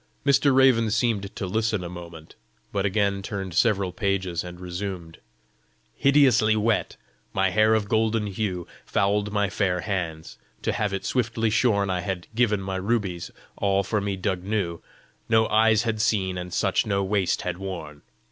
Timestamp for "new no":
14.43-15.47